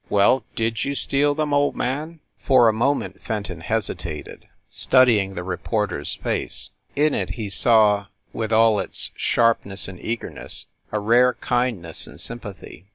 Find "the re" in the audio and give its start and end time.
5.35-5.57